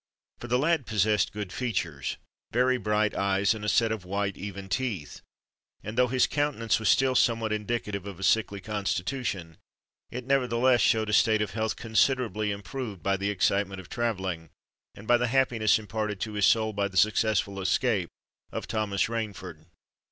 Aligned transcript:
For 0.39 0.47
the 0.47 0.57
lad 0.57 0.87
possessed 0.87 1.31
good 1.31 1.53
features—very 1.53 2.79
bright 2.79 3.13
eyes—and 3.13 3.63
a 3.63 3.69
set 3.69 3.91
of 3.91 4.03
white, 4.03 4.35
even 4.35 4.67
teeth; 4.67 5.21
and 5.83 5.95
though 5.95 6.07
his 6.07 6.25
countenance 6.25 6.79
was 6.79 6.89
still 6.89 7.13
somewhat 7.13 7.53
indicative 7.53 8.07
of 8.07 8.19
a 8.19 8.23
sickly 8.23 8.59
constitution, 8.61 9.57
it 10.09 10.25
nevertheless 10.25 10.81
showed 10.81 11.11
a 11.11 11.13
state 11.13 11.43
of 11.43 11.51
health 11.51 11.75
considerably 11.75 12.49
improved 12.49 13.03
by 13.03 13.15
the 13.15 13.29
excitement 13.29 13.79
of 13.79 13.89
travelling 13.89 14.49
and 14.95 15.07
by 15.07 15.17
the 15.17 15.27
happiness 15.27 15.77
imparted 15.77 16.19
to 16.21 16.33
his 16.33 16.47
soul 16.47 16.73
by 16.73 16.87
the 16.87 16.97
successful 16.97 17.61
escape 17.61 18.09
of 18.51 18.65
Thomas 18.65 19.03
Rainford. 19.05 19.65